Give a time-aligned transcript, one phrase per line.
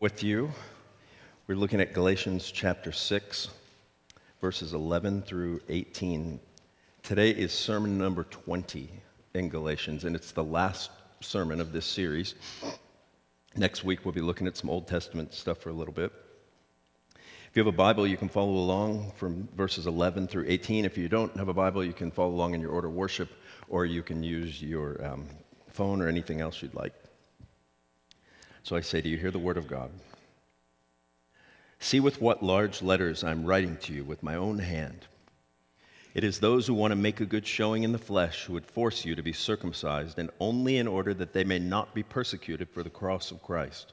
[0.00, 0.50] with you.
[1.46, 3.48] We're looking at Galatians chapter 6,
[4.40, 6.40] verses 11 through 18.
[7.02, 8.88] Today is sermon number 20
[9.34, 10.90] in Galatians, and it's the last
[11.20, 12.34] sermon of this series.
[13.56, 16.10] Next week, we'll be looking at some Old Testament stuff for a little bit.
[17.14, 20.86] If you have a Bible, you can follow along from verses 11 through 18.
[20.86, 23.28] If you don't have a Bible, you can follow along in your order of worship,
[23.68, 25.26] or you can use your um,
[25.68, 26.94] phone or anything else you'd like.
[28.62, 29.90] So I say to you, hear the word of God.
[31.78, 35.06] See with what large letters I'm writing to you with my own hand.
[36.12, 38.66] It is those who want to make a good showing in the flesh who would
[38.66, 42.68] force you to be circumcised, and only in order that they may not be persecuted
[42.68, 43.92] for the cross of Christ.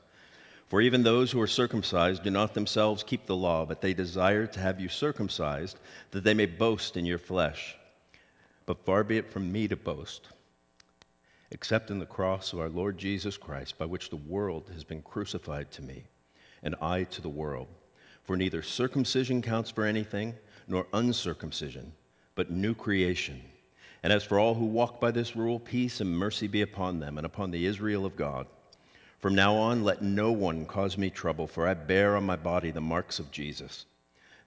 [0.68, 4.48] For even those who are circumcised do not themselves keep the law, but they desire
[4.48, 5.78] to have you circumcised,
[6.12, 7.76] that they may boast in your flesh.
[8.66, 10.28] But far be it from me to boast
[11.52, 15.02] except in the cross of our Lord Jesus Christ, by which the world has been
[15.02, 16.04] crucified to me,
[16.64, 17.68] and I to the world.
[18.24, 20.34] For neither circumcision counts for anything,
[20.68, 21.94] nor uncircumcision,
[22.36, 23.42] but new creation.
[24.04, 27.18] And as for all who walk by this rule, peace and mercy be upon them
[27.18, 28.48] and upon the Israel of God.
[29.20, 32.72] From now on, let no one cause me trouble, for I bear on my body
[32.72, 33.86] the marks of Jesus.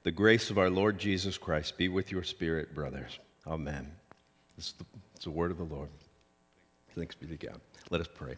[0.03, 3.19] The grace of our Lord Jesus Christ be with your spirit, brothers.
[3.47, 3.91] Amen.
[4.57, 4.85] It's the,
[5.23, 5.89] the word of the Lord.
[6.95, 7.61] Thanks be to God.
[7.91, 8.37] Let us pray.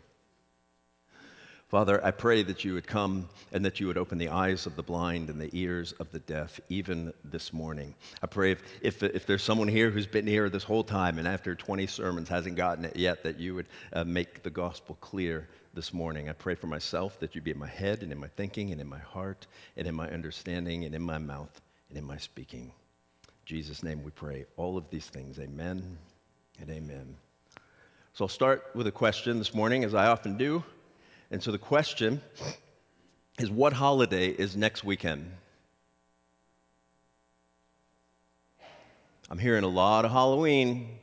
[1.72, 4.76] Father, I pray that you would come and that you would open the eyes of
[4.76, 7.94] the blind and the ears of the deaf, even this morning.
[8.22, 11.26] I pray if, if, if there's someone here who's been here this whole time and
[11.26, 15.48] after 20 sermons hasn't gotten it yet, that you would uh, make the gospel clear
[15.72, 16.28] this morning.
[16.28, 18.78] I pray for myself that you be in my head and in my thinking and
[18.78, 21.58] in my heart and in my understanding and in my mouth
[21.88, 22.64] and in my speaking.
[22.64, 25.38] In Jesus' name we pray all of these things.
[25.38, 25.96] Amen
[26.60, 27.16] and amen.
[28.14, 30.62] So I'll start with a question this morning, as I often do.
[31.30, 32.20] And so the question
[33.38, 35.32] is what holiday is next weekend?
[39.30, 40.98] I'm hearing a lot of Halloween.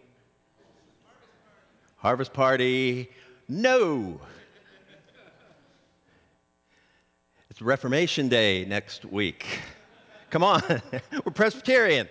[1.98, 3.10] Harvest party.
[3.48, 4.22] No.
[7.50, 9.48] It's Reformation Day next week.
[10.30, 10.62] Come on,
[11.26, 12.08] we're Presbyterian.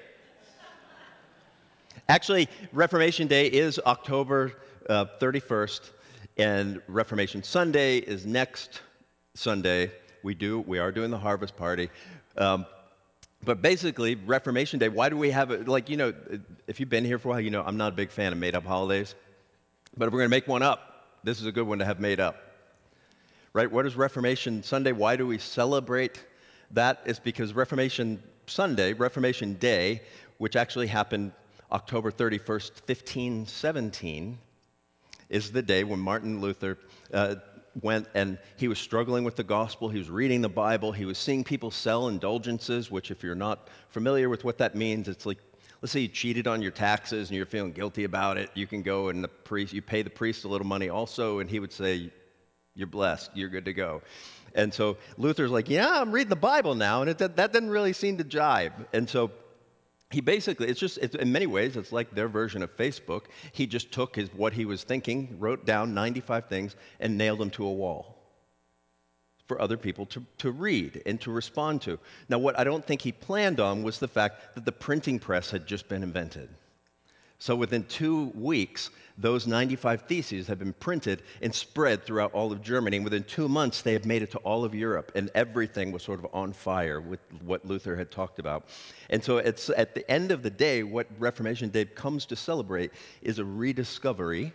[2.09, 4.55] Actually, Reformation Day is October
[4.88, 5.91] uh, 31st,
[6.37, 8.81] and Reformation Sunday is next
[9.34, 9.91] Sunday.
[10.22, 11.91] We do, we are doing the harvest party.
[12.37, 12.66] Um,
[13.44, 15.69] but basically, Reformation Day, why do we have it?
[15.69, 16.12] Like, you know,
[16.66, 18.38] if you've been here for a while, you know I'm not a big fan of
[18.38, 19.15] made up holidays.
[19.97, 22.00] But if we're going to make one up, this is a good one to have
[22.00, 22.37] made up.
[23.53, 23.71] Right?
[23.71, 24.93] What is Reformation Sunday?
[24.93, 26.25] Why do we celebrate
[26.72, 27.00] that?
[27.04, 30.03] It's because Reformation Sunday, Reformation Day,
[30.38, 31.32] which actually happened
[31.72, 34.38] October 31st, 1517,
[35.28, 36.78] is the day when Martin Luther
[37.12, 37.37] uh,
[37.83, 39.89] went and he was struggling with the gospel.
[39.89, 40.93] He was reading the Bible.
[40.93, 45.09] He was seeing people sell indulgences, which, if you're not familiar with what that means,
[45.09, 45.39] it's like,
[45.83, 48.50] let's say you cheated on your taxes and you're feeling guilty about it.
[48.55, 51.49] You can go and the priest, you pay the priest a little money also, and
[51.49, 52.10] he would say,
[52.75, 54.03] You're blessed, you're good to go.
[54.55, 57.03] And so Luther's like, Yeah, I'm reading the Bible now.
[57.03, 58.72] And it, that, that didn't really seem to jibe.
[58.93, 59.31] And so
[60.11, 63.25] he basically it's just it's, in many ways it's like their version of facebook.
[63.53, 67.51] He just took his what he was thinking wrote down 95 things and nailed them
[67.51, 68.17] to a wall
[69.47, 71.99] for other people to, to read and to respond to.
[72.29, 75.51] Now what i don't think he planned on was the fact that the printing press
[75.51, 76.49] had just been invented
[77.38, 82.62] so within two weeks, those 95 theses have been printed and spread throughout all of
[82.62, 82.97] Germany.
[82.97, 86.03] And within two months, they have made it to all of Europe, and everything was
[86.03, 88.69] sort of on fire with what Luther had talked about.
[89.10, 92.91] And so it's at the end of the day, what Reformation Day comes to celebrate
[93.22, 94.53] is a rediscovery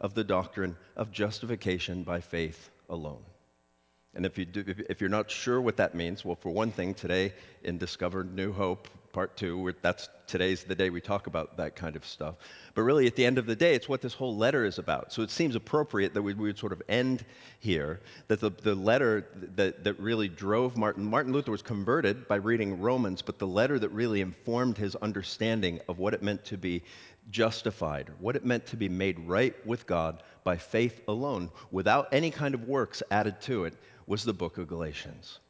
[0.00, 3.22] of the doctrine of justification by faith alone.
[4.14, 6.94] And if, you do, if you're not sure what that means, well, for one thing,
[6.94, 7.32] today
[7.62, 11.96] in Discover New Hope, part two, that's today's the day we talk about that kind
[11.96, 12.36] of stuff.
[12.74, 15.12] But really, at the end of the day, it's what this whole letter is about.
[15.12, 17.24] So it seems appropriate that we, we would sort of end
[17.58, 19.26] here, that the, the letter
[19.56, 23.78] that, that really drove Martin, Martin Luther was converted by reading Romans, but the letter
[23.78, 26.82] that really informed his understanding of what it meant to be
[27.30, 32.30] justified, what it meant to be made right with God by faith alone, without any
[32.30, 33.74] kind of works added to it,
[34.06, 35.40] was the book of Galatians.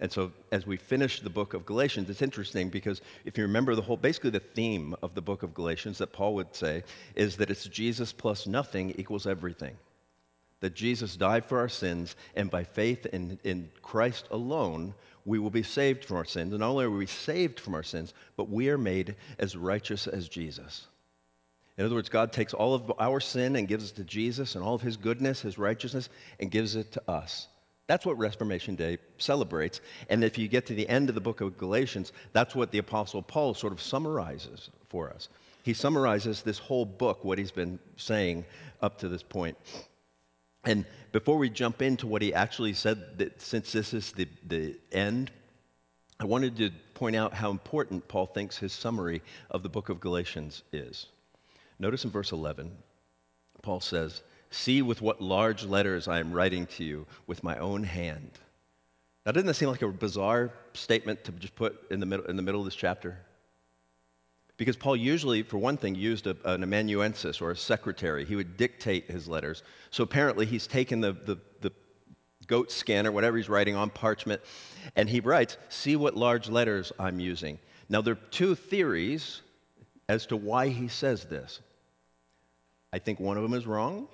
[0.00, 3.74] And so, as we finish the book of Galatians, it's interesting because if you remember
[3.74, 6.84] the whole, basically the theme of the book of Galatians that Paul would say
[7.16, 9.76] is that it's Jesus plus nothing equals everything.
[10.60, 15.50] That Jesus died for our sins, and by faith in, in Christ alone, we will
[15.50, 16.52] be saved from our sins.
[16.52, 20.06] And not only are we saved from our sins, but we are made as righteous
[20.06, 20.86] as Jesus.
[21.76, 24.64] In other words, God takes all of our sin and gives it to Jesus and
[24.64, 26.08] all of his goodness, his righteousness,
[26.38, 27.48] and gives it to us
[27.88, 29.80] That's what Reformation Day celebrates.
[30.10, 32.78] And if you get to the end of the book of Galatians, that's what the
[32.78, 35.30] Apostle Paul sort of summarizes for us.
[35.64, 38.44] He summarizes this whole book, what he's been saying
[38.82, 39.56] up to this point.
[40.64, 44.76] And before we jump into what he actually said, that since this is the, the
[44.92, 45.30] end,
[46.20, 49.98] I wanted to point out how important Paul thinks his summary of the book of
[49.98, 51.06] Galatians is.
[51.78, 52.70] Notice in verse 11,
[53.62, 57.82] Paul says, See with what large letters I am writing to you with my own
[57.82, 58.30] hand.
[59.26, 62.36] Now, doesn't that seem like a bizarre statement to just put in the middle, in
[62.36, 63.18] the middle of this chapter?
[64.56, 68.24] Because Paul usually, for one thing, used a, an amanuensis or a secretary.
[68.24, 69.62] He would dictate his letters.
[69.90, 71.72] So apparently, he's taken the, the, the
[72.46, 74.40] goat skin or whatever he's writing on parchment,
[74.96, 77.58] and he writes, See what large letters I'm using.
[77.88, 79.42] Now, there are two theories
[80.08, 81.60] as to why he says this.
[82.92, 84.08] I think one of them is wrong,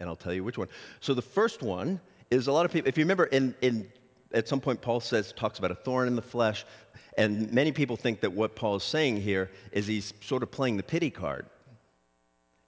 [0.00, 0.68] and I'll tell you which one.
[1.00, 2.00] So the first one
[2.30, 3.90] is a lot of people, if you remember, in, in,
[4.32, 6.64] at some point, Paul says, talks about a thorn in the flesh,
[7.16, 10.76] and many people think that what Paul is saying here is he's sort of playing
[10.76, 11.46] the pity card.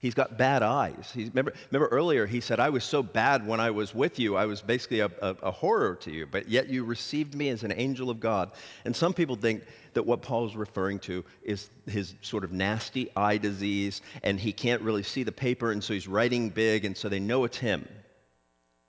[0.01, 1.11] He's got bad eyes.
[1.13, 4.35] He's, remember, remember earlier, he said, I was so bad when I was with you.
[4.35, 7.61] I was basically a, a, a, horror to you, but yet you received me as
[7.61, 8.51] an angel of God.
[8.83, 9.63] And some people think
[9.93, 14.51] that what Paul is referring to is his sort of nasty eye disease, and he
[14.51, 17.57] can't really see the paper, and so he's writing big, and so they know it's
[17.57, 17.87] him.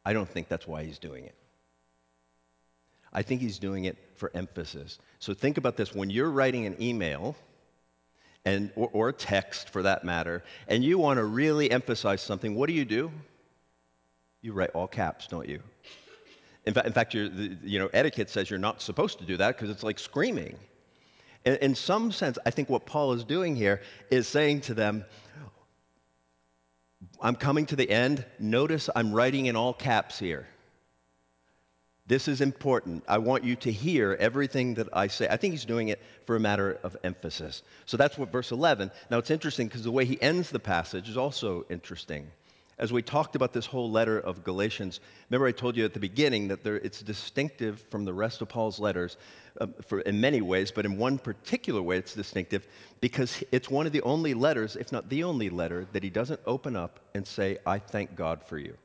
[0.06, 1.34] I don't think that's why he's doing it.
[3.12, 4.98] I think he's doing it for emphasis.
[5.18, 7.36] So think about this when you're writing an email,
[8.44, 12.66] and, or, or text for that matter, and you want to really emphasize something, what
[12.68, 13.10] do you do?
[14.40, 15.60] You write all caps, don't you?
[16.66, 19.70] In, fa- in fact, you know, etiquette says you're not supposed to do that because
[19.70, 20.56] it's like screaming.
[21.44, 25.04] In, in some sense, I think what Paul is doing here is saying to them,
[27.20, 28.24] I'm coming to the end.
[28.38, 30.46] Notice I'm writing in all caps here.
[32.06, 33.04] This is important.
[33.06, 35.28] I want you to hear everything that I say.
[35.28, 37.62] I think he's doing it for a matter of emphasis.
[37.86, 38.90] So that's what verse 11.
[39.10, 42.26] Now it's interesting because the way he ends the passage is also interesting.
[42.76, 44.98] As we talked about this whole letter of Galatians,
[45.30, 48.48] remember I told you at the beginning that there, it's distinctive from the rest of
[48.48, 49.16] Paul's letters
[49.60, 52.66] uh, for, in many ways, but in one particular way it's distinctive
[53.00, 56.40] because it's one of the only letters, if not the only letter, that he doesn't
[56.46, 58.76] open up and say, I thank God for you.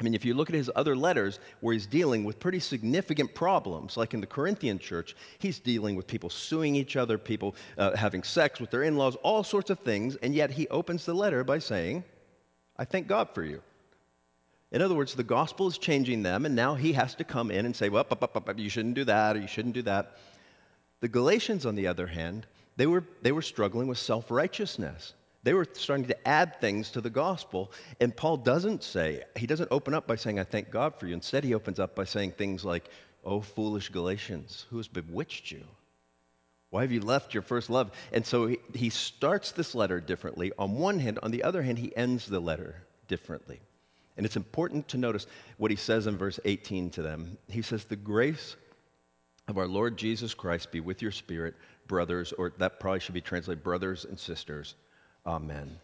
[0.00, 3.34] I mean, if you look at his other letters where he's dealing with pretty significant
[3.34, 7.94] problems, like in the Corinthian church, he's dealing with people suing each other, people uh,
[7.94, 11.12] having sex with their in laws, all sorts of things, and yet he opens the
[11.12, 12.02] letter by saying,
[12.78, 13.60] I thank God for you.
[14.72, 17.66] In other words, the gospel is changing them, and now he has to come in
[17.66, 18.06] and say, Well,
[18.56, 20.16] you shouldn't do that, or you shouldn't do that.
[21.00, 25.12] The Galatians, on the other hand, they were, they were struggling with self righteousness.
[25.42, 27.72] They were starting to add things to the gospel.
[28.00, 31.14] And Paul doesn't say, he doesn't open up by saying, I thank God for you.
[31.14, 32.90] Instead, he opens up by saying things like,
[33.24, 35.64] Oh, foolish Galatians, who has bewitched you?
[36.70, 37.90] Why have you left your first love?
[38.12, 41.18] And so he, starts this letter differently on one hand.
[41.22, 42.76] On the other hand, he ends the letter
[43.08, 43.60] differently.
[44.16, 45.26] And it's important to notice
[45.56, 47.36] what he says in verse 18 to them.
[47.48, 48.56] He says, The grace
[49.48, 51.54] of our Lord Jesus Christ be with your spirit,
[51.88, 54.76] brothers, or that probably should be translated brothers and sisters.
[55.26, 55.78] Amen.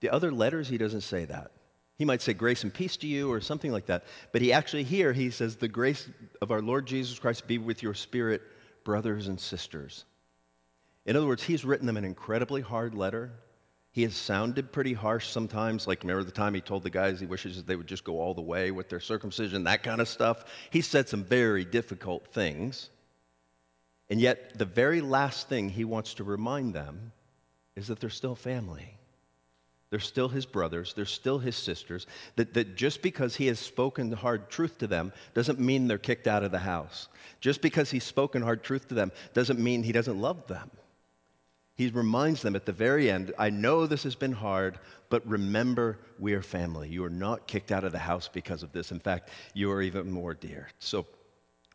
[0.00, 1.50] The other letters, he doesn't say that.
[1.96, 4.04] He might say grace and peace to you or something like that.
[4.32, 6.08] But he actually here, he says, the grace
[6.40, 8.40] of our Lord Jesus Christ be with your spirit,
[8.84, 10.04] brothers and sisters.
[11.04, 13.32] In other words, he's written them an incredibly hard letter.
[13.90, 15.88] He has sounded pretty harsh sometimes.
[15.88, 18.34] Like, remember the time he told the guys he wishes they would just go all
[18.34, 20.44] the way with their circumcision, that kind of stuff?
[20.70, 22.90] He said some very difficult things.
[24.08, 27.12] And yet, the very last thing he wants to remind them
[27.78, 28.94] is that they're still family.
[29.90, 32.06] They're still his brothers, they're still his sisters.
[32.36, 35.96] That, that just because he has spoken the hard truth to them doesn't mean they're
[35.96, 37.08] kicked out of the house.
[37.40, 40.70] Just because he's spoken hard truth to them doesn't mean he doesn't love them.
[41.76, 45.98] He reminds them at the very end I know this has been hard, but remember,
[46.18, 46.88] we are family.
[46.88, 48.90] You are not kicked out of the house because of this.
[48.90, 50.68] In fact, you are even more dear.
[50.80, 51.06] So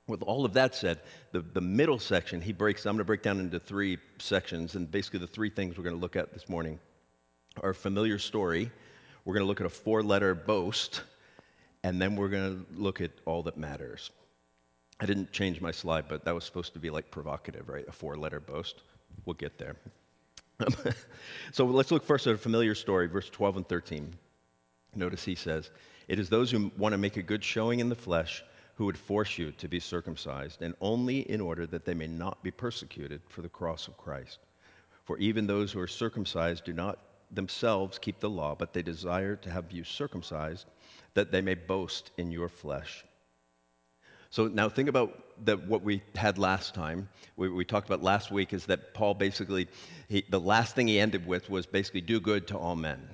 [0.08, 1.00] with all of that said,
[1.32, 4.90] the, the middle section, he breaks, I'm going to break down into three sections, and
[4.90, 6.80] basically the three things we're going to look at this morning
[7.62, 8.70] are familiar story,
[9.24, 11.04] we're going to look at a four letter boast,
[11.84, 14.12] and then we're going to look at all that matters.
[15.00, 17.86] I didn't change my slide, but that was supposed to be like provocative, right?
[17.88, 18.82] A four letter boast.
[19.26, 19.76] We'll get there.
[21.52, 24.14] so let's look first at a familiar story, verse 12 and 13.
[24.96, 25.72] Notice he says,
[26.08, 28.44] It is those who want to make a good showing in the flesh
[28.76, 32.42] who would force you to be circumcised, and only in order that they may not
[32.44, 34.40] be persecuted for the cross of Christ.
[35.06, 37.00] For even those who are circumcised do not
[37.32, 40.68] themselves keep the law, but they desire to have you circumcised,
[41.14, 43.06] that they may boast in your flesh.
[44.30, 47.08] So now think about the, what we had last time.
[47.36, 49.68] We, we, talked about last week is that Paul basically,
[50.10, 53.08] he, the last thing he ended with was basically do good to all men,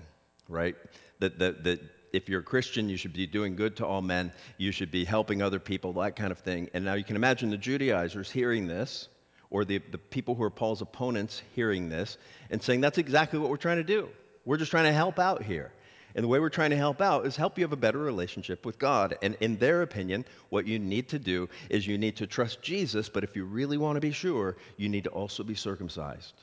[0.48, 0.78] right?
[1.20, 1.82] That, that, that
[2.14, 4.32] if you're a Christian, you should be doing good to all men.
[4.58, 6.70] You should be helping other people, that kind of thing.
[6.74, 9.08] And now you can imagine the Judaizers hearing this,
[9.50, 12.18] or the, the people who are Paul's opponents hearing this,
[12.50, 14.10] and saying, that's exactly what we're trying to do.
[14.46, 15.72] We're just trying to help out here.
[16.16, 18.66] And the way we're trying to help out is help you have a better relationship
[18.66, 19.18] with God.
[19.22, 23.10] And in their opinion, what you need to do is you need to trust Jesus,
[23.10, 26.34] but if you really want to be sure, you need to also be circumcised.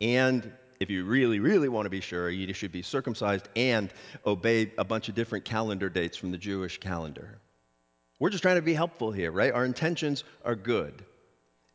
[0.00, 3.92] And if you really, really want to be sure, you should be circumcised and
[4.26, 7.38] obey a bunch of different calendar dates from the Jewish calendar.
[8.18, 9.52] We're just trying to be helpful here, right?
[9.52, 11.04] Our intentions are good.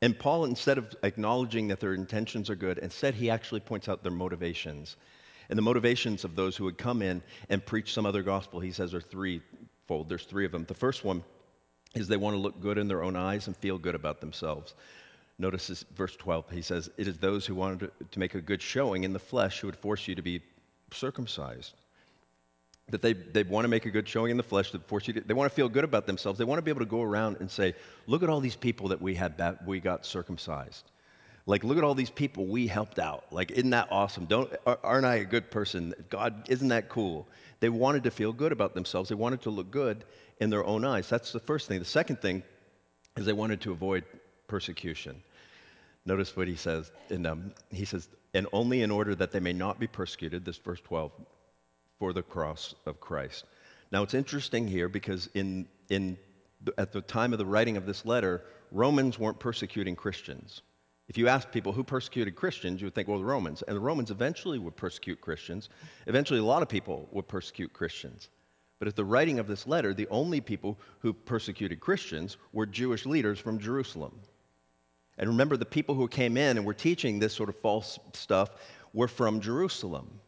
[0.01, 4.01] And Paul, instead of acknowledging that their intentions are good, instead he actually points out
[4.01, 4.95] their motivations.
[5.49, 8.71] And the motivations of those who would come in and preach some other gospel, he
[8.71, 10.09] says, are threefold.
[10.09, 10.65] There's three of them.
[10.65, 11.23] The first one
[11.93, 14.73] is they want to look good in their own eyes and feel good about themselves.
[15.37, 16.49] Notice this, verse 12.
[16.49, 19.59] He says, It is those who wanted to, make a good showing in the flesh
[19.59, 20.41] who would force you to be
[20.91, 21.73] circumcised.
[22.89, 25.15] That they, they want to make a good showing in the flesh, that force you
[25.15, 26.37] to, they want to feel good about themselves.
[26.37, 27.73] They want to be able to go around and say,
[28.07, 30.91] Look at all these people that we had, we got circumcised.
[31.47, 33.25] Like, look at all these people we helped out.
[33.31, 34.25] Like, isn't that awesome?
[34.25, 35.93] Don't, aren't I a good person?
[36.09, 37.27] God, isn't that cool?
[37.59, 39.09] They wanted to feel good about themselves.
[39.09, 40.05] They wanted to look good
[40.39, 41.07] in their own eyes.
[41.07, 41.77] That's the first thing.
[41.77, 42.41] The second thing
[43.15, 44.05] is they wanted to avoid
[44.47, 45.21] persecution.
[46.05, 46.91] Notice what he says.
[47.09, 50.57] And um, he says, and only in order that they may not be persecuted, this
[50.57, 51.11] verse 12,
[51.99, 53.45] for the cross of Christ.
[53.91, 56.17] Now, it's interesting here because in, in,
[56.77, 60.61] at the time of the writing of this letter, Romans weren't persecuting Christians.
[61.07, 63.61] If you ask people who persecuted Christians, you would think, well, the Romans.
[63.61, 65.69] And the Romans eventually would persecute Christians.
[66.07, 68.29] Eventually, a lot of people would persecute Christians.
[68.79, 73.05] But at the writing of this letter, the only people who persecuted Christians were Jewish
[73.05, 74.19] leaders from Jerusalem.
[75.17, 78.49] And remember, the people who came in and were teaching this sort of false stuff
[78.93, 80.19] were from Jerusalem.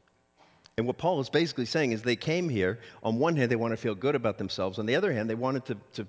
[0.77, 3.71] And what Paul is basically saying is they came here, on one hand, they want
[3.73, 4.77] to feel good about themselves.
[4.79, 6.07] On the other hand, they wanted to, to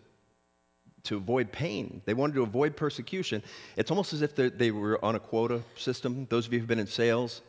[1.04, 2.02] to avoid pain.
[2.04, 3.42] They wanted to avoid persecution.
[3.76, 6.26] It's almost as if they were on a quota system.
[6.28, 7.40] Those of you who've been in sales,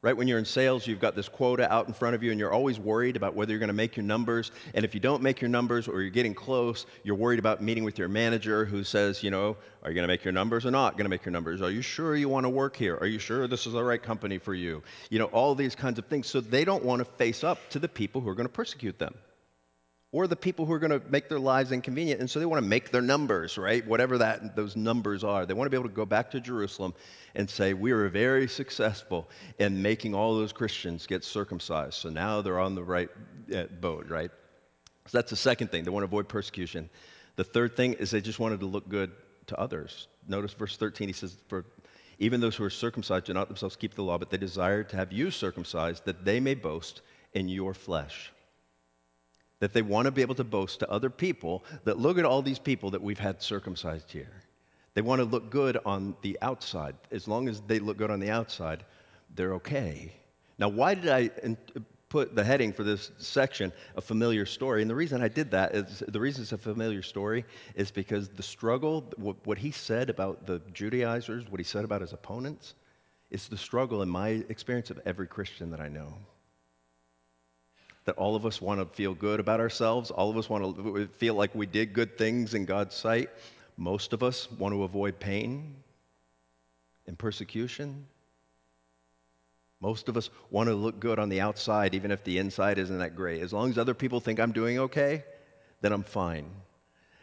[0.00, 0.16] right?
[0.16, 2.52] When you're in sales, you've got this quota out in front of you, and you're
[2.52, 4.52] always worried about whether you're going to make your numbers.
[4.74, 7.82] And if you don't make your numbers or you're getting close, you're worried about meeting
[7.82, 10.70] with your manager who says, you know, are you going to make your numbers or
[10.70, 11.62] not going to make your numbers?
[11.62, 12.96] Are you sure you want to work here?
[13.00, 14.82] Are you sure this is the right company for you?
[15.10, 16.28] You know, all these kinds of things.
[16.28, 18.98] So they don't want to face up to the people who are going to persecute
[18.98, 19.14] them
[20.10, 22.62] or the people who are going to make their lives inconvenient and so they want
[22.62, 23.86] to make their numbers right?
[23.86, 25.44] Whatever that those numbers are.
[25.44, 26.94] They want to be able to go back to jerusalem
[27.34, 31.94] and say we were very successful in making all those christians get circumcised.
[31.94, 33.10] So now they're on the right
[33.54, 34.30] uh, boat right?
[35.06, 35.84] So that's the second thing.
[35.84, 36.90] They want to avoid persecution.
[37.36, 39.10] The third thing is they just wanted to look good
[39.46, 40.08] to others.
[40.26, 41.64] Notice verse 13 he says for
[42.18, 44.96] even those who are circumcised do not themselves keep the law but they desire to
[44.96, 47.02] have you circumcised that they may boast
[47.34, 48.32] in your flesh
[49.60, 52.42] that they want to be able to boast to other people that look at all
[52.42, 54.42] these people that we've had circumcised here.
[54.94, 56.96] They want to look good on the outside.
[57.10, 58.84] As long as they look good on the outside,
[59.34, 60.12] they're okay.
[60.58, 61.30] Now, why did I
[62.08, 64.82] put the heading for this section a familiar story?
[64.82, 68.28] And the reason I did that is the reason it's a familiar story is because
[68.28, 69.02] the struggle,
[69.44, 72.74] what he said about the Judaizers, what he said about his opponents,
[73.30, 76.14] is the struggle in my experience of every Christian that I know
[78.08, 80.10] that all of us want to feel good about ourselves.
[80.10, 83.28] All of us want to feel like we did good things in God's sight.
[83.76, 85.76] Most of us want to avoid pain
[87.06, 88.06] and persecution.
[89.82, 92.98] Most of us want to look good on the outside, even if the inside isn't
[92.98, 93.42] that great.
[93.42, 95.22] As long as other people think I'm doing okay,
[95.82, 96.46] then I'm fine.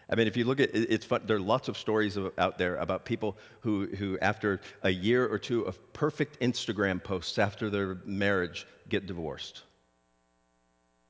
[0.08, 2.76] I mean, if you look at it's fun, there are lots of stories out there
[2.76, 7.98] about people who, who, after a year or two of perfect Instagram posts after their
[8.06, 9.64] marriage, get divorced.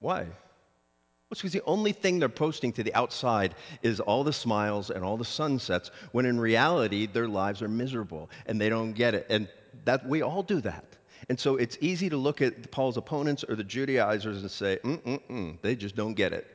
[0.05, 0.19] Why?
[0.19, 4.91] Well, it's because the only thing they're posting to the outside is all the smiles
[4.91, 9.15] and all the sunsets, when in reality, their lives are miserable and they don't get
[9.15, 9.25] it.
[9.31, 9.49] And
[9.85, 10.85] that we all do that.
[11.27, 15.01] And so it's easy to look at Paul's opponents or the Judaizers and say, mm,
[15.01, 16.45] mm, mm, they just don't get it.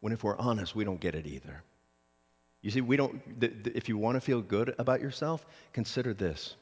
[0.00, 1.62] When if we're honest, we don't get it either.
[2.60, 3.22] You see, we don't,
[3.74, 6.56] if you want to feel good about yourself, consider this.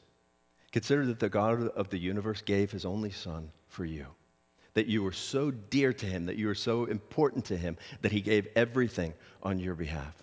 [0.71, 4.05] Consider that the God of the universe gave his only son for you
[4.75, 8.11] that you were so dear to him, that you were so important to him, that
[8.11, 10.13] he gave everything on your behalf.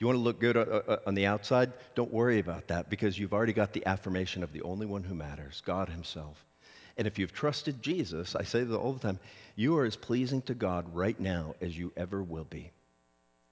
[0.00, 0.56] You want to look good
[1.06, 1.72] on the outside?
[1.94, 5.14] Don't worry about that because you've already got the affirmation of the only one who
[5.14, 6.44] matters, God Himself.
[6.96, 9.20] And if you've trusted Jesus, I say that all the time,
[9.54, 12.72] you are as pleasing to God right now as you ever will be.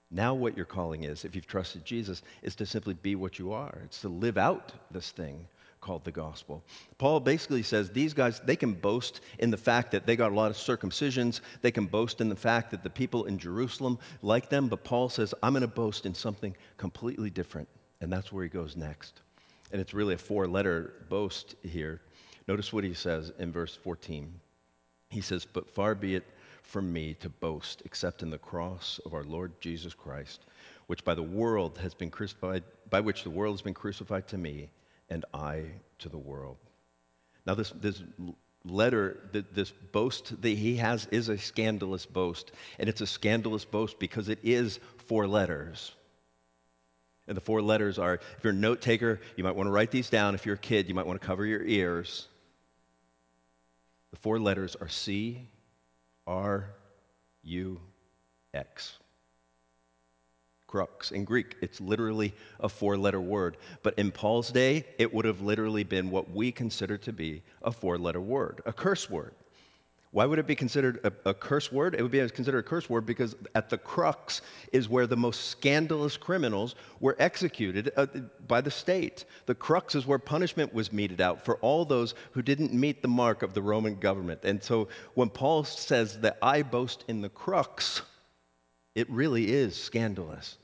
[0.09, 3.53] Now, what your calling is, if you've trusted Jesus, is to simply be what you
[3.53, 3.79] are.
[3.85, 5.47] It's to live out this thing
[5.81, 6.63] called the gospel.
[6.97, 10.35] Paul basically says these guys, they can boast in the fact that they got a
[10.35, 11.41] lot of circumcisions.
[11.61, 14.67] They can boast in the fact that the people in Jerusalem like them.
[14.67, 17.67] But Paul says, I'm going to boast in something completely different.
[17.99, 19.21] And that's where he goes next.
[19.71, 22.01] And it's really a four letter boast here.
[22.47, 24.31] Notice what he says in verse 14.
[25.09, 26.25] He says, But far be it
[26.63, 30.45] from me to boast except in the cross of our Lord Jesus Christ,
[30.87, 34.37] which by the world has been crucified, by which the world has been crucified to
[34.37, 34.69] me,
[35.11, 35.65] and I
[35.99, 36.57] to the world.
[37.45, 38.01] Now, this, this
[38.63, 42.51] letter, this boast that he has is a scandalous boast.
[42.79, 45.91] And it's a scandalous boast because it is four letters.
[47.27, 49.91] And the four letters are if you're a note taker, you might want to write
[49.91, 50.33] these down.
[50.33, 52.27] If you're a kid, you might want to cover your ears.
[54.11, 55.47] The four letters are C,
[56.25, 56.69] R,
[57.43, 57.79] U,
[58.53, 58.93] X.
[60.71, 61.11] Crux.
[61.11, 63.57] In Greek, it's literally a four letter word.
[63.83, 67.71] But in Paul's day, it would have literally been what we consider to be a
[67.71, 69.35] four letter word, a curse word.
[70.11, 71.95] Why would it be considered a, a, curse word?
[71.95, 74.41] It would be considered a curse word because at the crux
[74.73, 78.07] is where the most scandalous criminals were executed uh,
[78.45, 79.23] by the state.
[79.45, 83.07] The crux is where punishment was meted out for all those who didn't meet the
[83.07, 84.41] mark of the Roman government.
[84.43, 88.01] And so when Paul says that I boast in the crux,
[88.95, 90.57] it really is scandalous.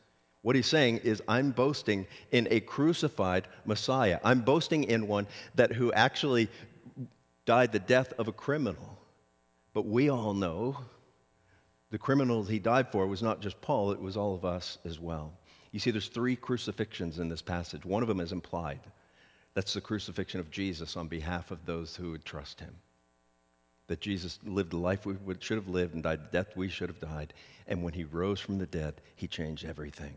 [0.48, 4.22] What he's saying is, I'm boasting in a crucified Messiah.
[4.24, 6.48] I'm boasting in one that who actually
[7.46, 8.98] died the death of a criminal
[9.77, 10.75] but we all know
[11.92, 15.00] the criminal he died for was not just Paul, it was all of us as
[15.00, 15.34] well.
[15.72, 17.86] You see, there's three crucifixions in this passage.
[17.86, 18.80] One of them is implied.
[19.54, 22.74] That's the crucifixion of Jesus on behalf of those who would trust him.
[23.86, 26.89] That Jesus lived the life we should have lived and died the death we should
[26.89, 27.36] have died.
[27.68, 30.16] And when he rose from the dead, he changed everything.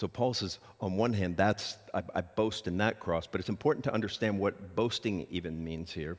[0.00, 3.50] So Paul says, on one hand, that's I, I boast in that cross, but it's
[3.50, 6.16] important to understand what boasting even means here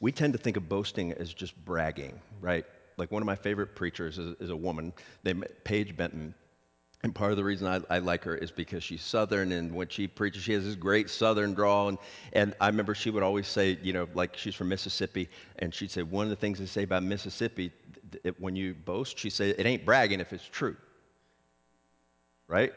[0.00, 2.64] we tend to think of boasting as just bragging, right?
[2.96, 4.92] Like one of my favorite preachers is, is a woman
[5.24, 6.34] named Paige Benton.
[7.02, 9.88] And part of the reason I, I, like her is because she's Southern, and when
[9.88, 11.88] she preaches, she has this great Southern drawl.
[11.88, 11.98] And,
[12.34, 15.28] and I remember she would always say, you know, like she's from Mississippi,
[15.60, 17.72] and she'd say, one of the things they say about Mississippi,
[18.22, 20.76] it, when you boast, she said, it ain't bragging if it's true.
[22.50, 22.72] Right?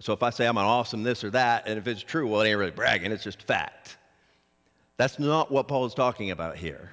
[0.00, 2.40] So if I say I'm an awesome this or that, and if it's true, well,
[2.40, 3.96] it ain't really bragging, it's just fact.
[4.96, 6.90] That's not what Paul is talking about here.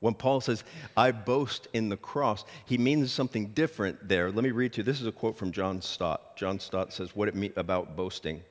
[0.00, 0.64] When Paul says,
[0.96, 4.30] I boast in the cross, he means something different there.
[4.30, 4.82] Let me read to you.
[4.82, 6.36] This is a quote from John Stott.
[6.36, 8.42] John Stott says what it means about boasting.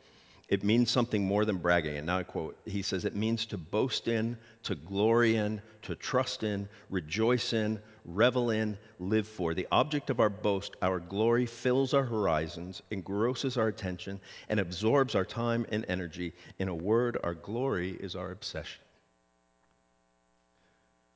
[0.47, 1.97] It means something more than bragging.
[1.97, 5.95] And now I quote He says, It means to boast in, to glory in, to
[5.95, 9.53] trust in, rejoice in, revel in, live for.
[9.53, 15.15] The object of our boast, our glory, fills our horizons, engrosses our attention, and absorbs
[15.15, 16.33] our time and energy.
[16.59, 18.81] In a word, our glory is our obsession.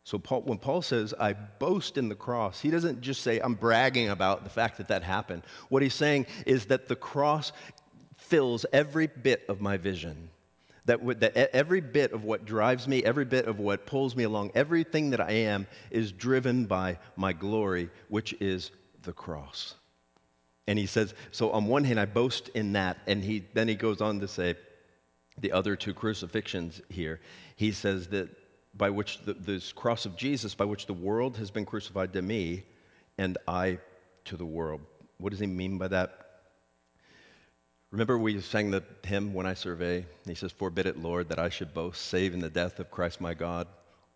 [0.03, 3.55] So Paul, when Paul says, I boast in the cross, he doesn't just say, I'm
[3.55, 5.41] bragging about the fact that that happened.
[5.69, 7.51] What he's saying is that the cross
[8.17, 10.29] fills every bit of my vision.
[10.85, 14.51] That, that every bit of what drives me, every bit of what pulls me along,
[14.53, 18.71] everything that I am is driven by my glory, which is
[19.01, 19.75] the cross.
[20.67, 22.97] And he says, so on one hand, I boast in that.
[23.07, 24.55] And he, then he goes on to say,
[25.39, 27.19] the other two crucifixions here,
[27.55, 28.29] he says that
[28.75, 32.21] by which the, this cross of Jesus, by which the world has been crucified to
[32.21, 32.63] me,
[33.17, 33.79] and I
[34.25, 34.81] to the world.
[35.17, 36.24] What does he mean by that?
[37.91, 40.05] Remember, we sang the hymn, When I Survey?
[40.25, 43.21] He says, Forbid it, Lord, that I should boast, save in the death of Christ
[43.21, 43.67] my God.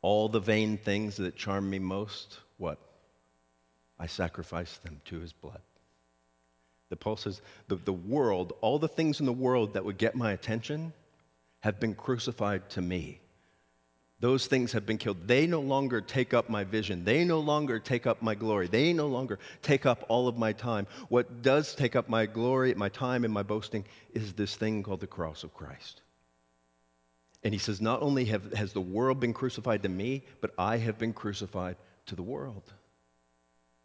[0.01, 2.79] All the vain things that charm me most, what?
[3.99, 5.61] I sacrifice them to his blood.
[6.89, 10.15] The Paul says, the, the world, all the things in the world that would get
[10.15, 10.93] my attention
[11.59, 13.19] have been crucified to me.
[14.21, 15.27] Those things have been killed.
[15.27, 17.05] They no longer take up my vision.
[17.05, 18.67] They no longer take up my glory.
[18.67, 20.87] They no longer take up all of my time.
[21.07, 24.99] What does take up my glory, my time, and my boasting is this thing called
[24.99, 26.01] the cross of Christ.
[27.43, 30.77] And he says, Not only have, has the world been crucified to me, but I
[30.77, 31.77] have been crucified
[32.07, 32.63] to the world.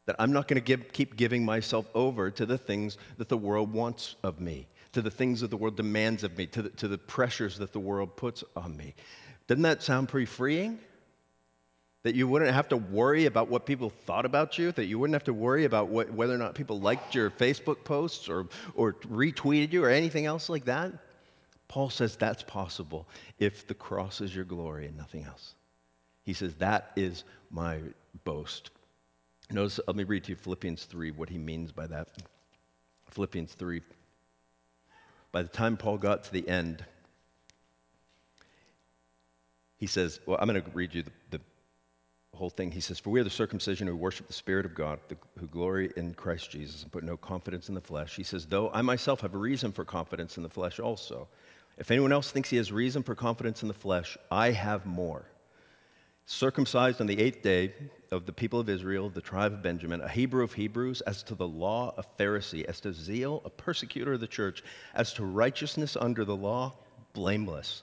[0.06, 3.72] That I'm not going to keep giving myself over to the things that the world
[3.72, 6.88] wants of me, to the things that the world demands of me, to the, to
[6.88, 8.94] the pressures that the world puts on me.
[9.46, 10.78] Doesn't that sound pretty freeing?
[12.04, 15.14] that you wouldn't have to worry about what people thought about you, that you wouldn't
[15.14, 18.92] have to worry about what, whether or not people liked your Facebook posts or, or
[18.92, 20.92] retweeted you or anything else like that.
[21.66, 25.54] Paul says that's possible if the cross is your glory and nothing else.
[26.24, 27.80] He says, That is my
[28.22, 28.70] boast.
[29.50, 32.08] Notice, let me read to you Philippians 3, what he means by that.
[33.10, 33.80] Philippians 3.
[35.32, 36.84] By the time Paul got to the end,
[39.84, 41.40] he says, Well, I'm going to read you the, the
[42.32, 42.70] whole thing.
[42.70, 45.46] He says, For we are the circumcision who worship the Spirit of God, the, who
[45.46, 48.16] glory in Christ Jesus and put no confidence in the flesh.
[48.16, 51.28] He says, Though I myself have a reason for confidence in the flesh also.
[51.76, 55.26] If anyone else thinks he has reason for confidence in the flesh, I have more.
[56.24, 57.74] Circumcised on the eighth day
[58.10, 61.34] of the people of Israel, the tribe of Benjamin, a Hebrew of Hebrews, as to
[61.34, 65.94] the law, a Pharisee, as to zeal, a persecutor of the church, as to righteousness
[65.94, 66.72] under the law,
[67.12, 67.82] blameless.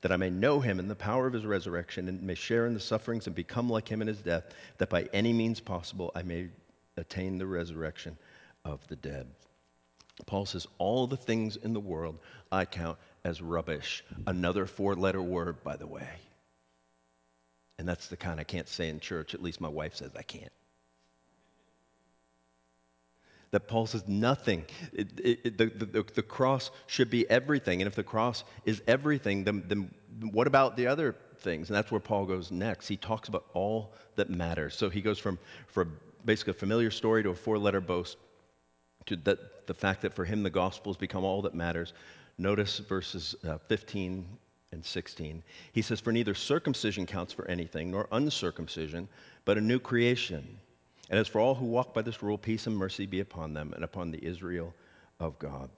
[0.00, 2.74] that I may know him in the power of his resurrection and may share in
[2.74, 4.44] the sufferings and become like him in his death,
[4.78, 6.48] that by any means possible I may
[6.96, 8.16] attain the resurrection
[8.64, 9.26] of the dead.
[10.24, 12.18] Paul says, All the things in the world
[12.50, 14.04] I count as rubbish.
[14.26, 16.08] Another four letter word, by the way.
[17.78, 19.34] And that's the kind I can't say in church.
[19.34, 20.52] At least my wife says I can't.
[23.56, 24.66] That Paul says nothing.
[24.92, 27.80] It, it, the, the, the, cross should be everything.
[27.80, 29.90] And if the cross is everything, then, then
[30.30, 31.70] what about the other things?
[31.70, 32.86] And that's where Paul goes next.
[32.86, 34.76] He talks about all that matters.
[34.76, 35.38] So he goes from,
[35.68, 38.18] from basically a familiar story to a four letter boast
[39.06, 41.94] to that, the fact that for him the gospel has become all that matters.
[42.36, 44.26] Notice verses uh, 15
[44.72, 45.42] and 16.
[45.72, 49.08] He says, For neither circumcision counts for anything, nor uncircumcision,
[49.46, 50.58] but a new creation.
[51.08, 53.72] And as for all who walk by this rule, peace and mercy be upon them
[53.74, 54.74] and upon the Israel
[55.20, 55.70] of God.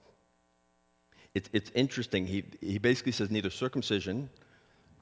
[1.35, 2.25] It's, it's interesting.
[2.25, 4.29] He, he basically says neither circumcision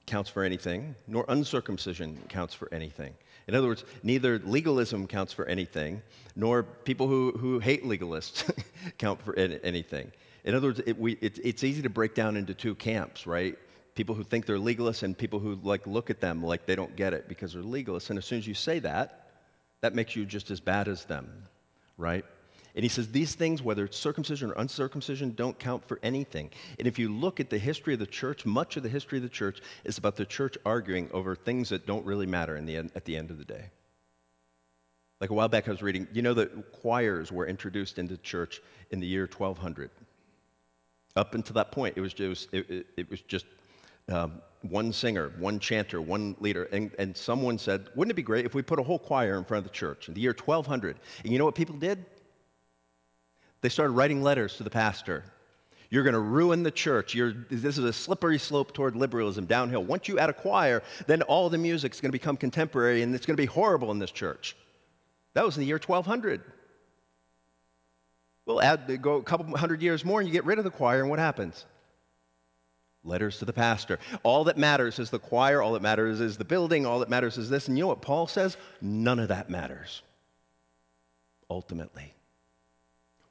[0.05, 3.13] counts for anything, nor uncircumcision counts for anything.
[3.47, 6.01] In other words, neither legalism counts for anything,
[6.35, 8.49] nor people who, who hate legalists
[8.97, 10.11] count for anything.
[10.43, 13.57] In other words, it, we, it, it's easy to break down into two camps, right?
[13.95, 16.95] People who think they're legalists and people who like look at them like they don't
[16.95, 18.09] get it because they're legalists.
[18.09, 19.26] And as soon as you say that,
[19.81, 21.43] that makes you just as bad as them,
[21.97, 22.25] right?
[22.75, 26.51] And he says these things, whether it's circumcision or uncircumcision, don't count for anything.
[26.77, 29.23] And if you look at the history of the church, much of the history of
[29.23, 32.77] the church is about the church arguing over things that don't really matter in the
[32.77, 33.71] end, at the end of the day.
[35.19, 38.61] Like a while back, I was reading, you know that choirs were introduced into church
[38.91, 39.89] in the year 1200.
[41.15, 43.47] Up until that point, it was just, it, it, it was just
[44.07, 46.63] um, one singer, one chanter, one leader.
[46.65, 49.43] And, and someone said, wouldn't it be great if we put a whole choir in
[49.43, 50.97] front of the church in the year 1200?
[51.23, 52.05] And you know what people did?
[53.61, 55.23] They started writing letters to the pastor.
[55.89, 57.15] You're going to ruin the church.
[57.15, 59.83] You're, this is a slippery slope toward liberalism downhill.
[59.83, 63.15] Once you add a choir, then all the music is going to become contemporary and
[63.15, 64.55] it's going to be horrible in this church.
[65.33, 66.41] That was in the year 1200.
[68.45, 71.01] We'll add, go a couple hundred years more and you get rid of the choir,
[71.01, 71.65] and what happens?
[73.07, 73.99] Letters to the pastor.
[74.23, 77.37] All that matters is the choir, all that matters is the building, all that matters
[77.37, 77.67] is this.
[77.67, 78.57] And you know what Paul says?
[78.81, 80.01] None of that matters,
[81.49, 82.13] ultimately.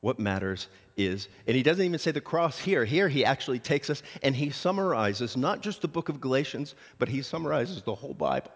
[0.01, 2.85] What matters is, and he doesn't even say the cross here.
[2.85, 7.09] Here he actually takes us and he summarizes not just the book of Galatians, but
[7.09, 8.53] he summarizes the whole Bible.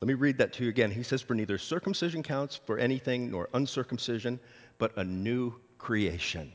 [0.00, 0.90] Let me read that to you again.
[0.90, 4.38] He says, For neither circumcision counts for anything nor uncircumcision,
[4.76, 6.52] but a new creation.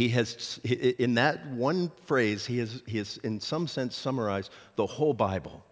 [0.00, 4.86] He has, in that one phrase, he has, he has in some sense summarized the
[4.86, 5.62] whole Bible.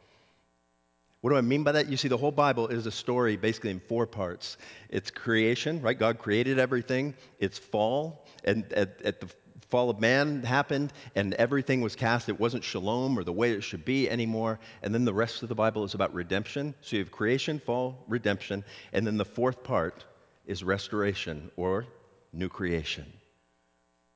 [1.23, 1.89] What do I mean by that?
[1.89, 4.59] You see, the whole Bible is a story basically in four parts
[4.91, 5.99] it's creation, right?
[5.99, 9.31] God created everything, it's fall, and at, at, the
[9.71, 12.29] fall of man happened, and everything was cast.
[12.29, 14.61] It wasn't shalom or the way it should be anymore.
[14.83, 16.75] And then the rest of the Bible is about redemption.
[16.83, 18.63] So you have creation, fall, redemption,
[18.93, 20.05] and then the fourth part
[20.47, 21.87] is restoration or
[22.35, 23.11] new creation.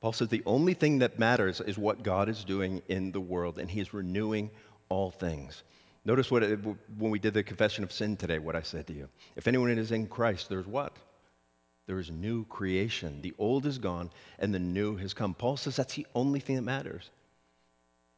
[0.03, 3.57] Paul says the only thing that matters is what God is doing in the world,
[3.57, 4.51] and He is renewing
[4.89, 5.63] all things.
[6.03, 6.59] Notice what it,
[6.97, 9.07] when we did the confession of sin today, what I said to you.
[9.37, 10.97] If anyone is in Christ, there's what?
[11.87, 13.21] There is new creation.
[13.21, 15.33] The old is gone and the new has come.
[15.33, 17.09] Paul says that's the only thing that matters.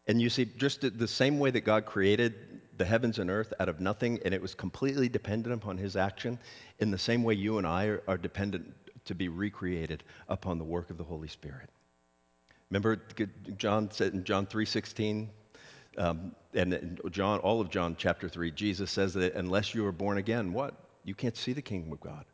[0.08, 2.34] And you see, just the same way that God created
[2.80, 6.40] the heavens and earth out of nothing and it was completely dependent upon his action,
[6.80, 8.74] in the same way you and I are, are dependent
[9.06, 11.70] to be recreated upon the work of the Holy Spirit.
[12.70, 13.02] Remember,
[13.58, 15.30] John said in John 3:16,
[15.98, 20.18] um, and John, all of John chapter 3, Jesus says that unless you are born
[20.18, 20.74] again, what?
[21.04, 22.26] You can't see the kingdom of God.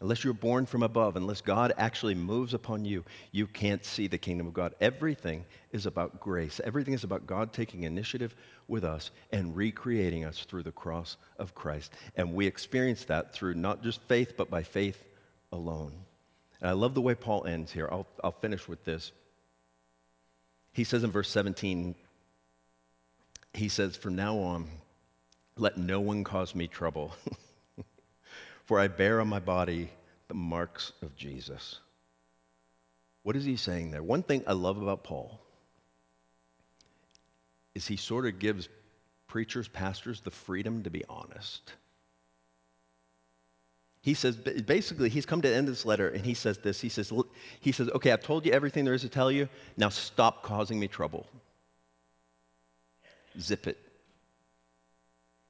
[0.00, 4.18] Unless you're born from above, unless God actually moves upon you, you can't see the
[4.18, 4.74] kingdom of God.
[4.80, 6.60] Everything is about grace.
[6.62, 8.34] Everything is about God taking initiative
[8.66, 11.92] with us and recreating us through the cross of Christ.
[12.16, 15.02] And we experience that through not just faith, but by faith
[15.52, 15.94] alone.
[16.60, 17.88] And I love the way Paul ends here.
[17.90, 19.12] I'll, I'll finish with this.
[20.74, 21.94] He says in verse 17,
[23.54, 24.68] he says, From now on,
[25.56, 27.14] let no one cause me trouble,
[28.64, 29.88] for I bear on my body
[30.26, 31.78] the marks of Jesus.
[33.22, 34.02] What is he saying there?
[34.02, 35.40] One thing I love about Paul
[37.76, 38.68] is he sort of gives
[39.28, 41.72] preachers, pastors, the freedom to be honest.
[44.04, 46.78] He says, basically, he's come to the end of this letter and he says this.
[46.78, 47.10] He says,
[47.60, 49.48] he says, okay, I've told you everything there is to tell you.
[49.78, 51.26] Now stop causing me trouble.
[53.40, 53.78] Zip it.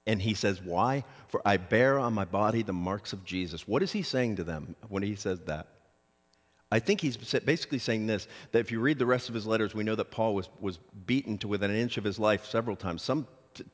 [0.06, 1.02] And he says, Why?
[1.28, 3.66] For I bear on my body the marks of Jesus.
[3.66, 5.66] What is he saying to them when he says that?
[6.70, 9.74] I think he's basically saying this that if you read the rest of his letters,
[9.74, 12.76] we know that Paul was, was beaten to within an inch of his life several
[12.76, 13.02] times.
[13.02, 13.26] Some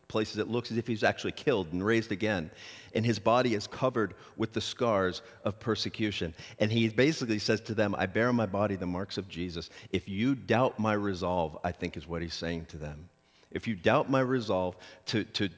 [0.08, 2.50] places it looks as if he's actually killed and raised again.
[2.94, 6.34] And his body is covered with the scars of persecution.
[6.58, 9.70] And he basically says to them, I bear on my body the marks of Jesus.
[9.92, 13.08] If you doubt my resolve, I think is what he's saying to them.
[13.50, 15.48] If you doubt my resolve to, to,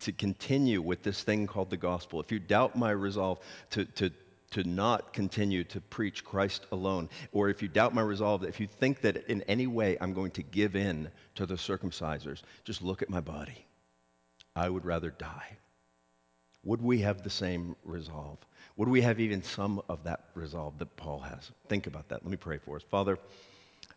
[0.00, 3.40] to continue with this thing called the gospel, if you doubt my resolve
[3.70, 4.10] to, to,
[4.50, 8.66] to not continue to preach Christ alone, or if you doubt my resolve, if you
[8.66, 13.02] think that in any way I'm going to give in to the circumcisers, just look
[13.02, 13.66] at my body.
[14.54, 15.56] I would rather die.
[16.64, 18.38] Would we have the same resolve?
[18.76, 21.50] Would we have even some of that resolve that Paul has?
[21.68, 22.22] Think about that.
[22.22, 22.82] Let me pray for us.
[22.82, 23.18] Father,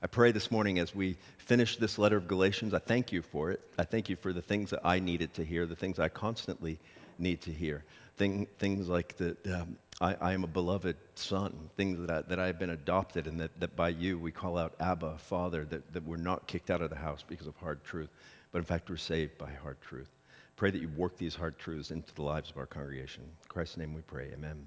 [0.01, 3.51] I pray this morning as we finish this letter of Galatians, I thank you for
[3.51, 3.61] it.
[3.77, 6.79] I thank you for the things that I needed to hear, the things I constantly
[7.17, 7.83] need to hear.
[8.17, 12.39] Thing, things like that um, I, I, am a beloved son, things that I, that
[12.39, 15.93] I have been adopted, and that, that by you we call out Abba, Father, that,
[15.93, 18.09] that we're not kicked out of the house because of hard truth,
[18.51, 20.12] but in fact we're saved by hard truth.
[20.55, 23.23] Pray that you work these hard truths into the lives of our congregation.
[23.23, 24.31] In Christ's name we pray.
[24.33, 24.65] Amen.